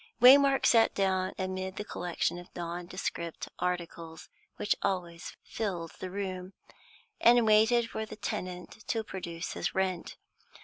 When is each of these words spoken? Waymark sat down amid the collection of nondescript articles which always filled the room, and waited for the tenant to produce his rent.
Waymark 0.19 0.65
sat 0.65 0.95
down 0.95 1.33
amid 1.37 1.75
the 1.75 1.83
collection 1.85 2.39
of 2.39 2.47
nondescript 2.55 3.49
articles 3.59 4.29
which 4.55 4.75
always 4.81 5.37
filled 5.43 5.91
the 5.99 6.09
room, 6.09 6.53
and 7.19 7.45
waited 7.45 7.87
for 7.91 8.03
the 8.07 8.15
tenant 8.15 8.83
to 8.87 9.03
produce 9.03 9.53
his 9.53 9.75
rent. 9.75 10.17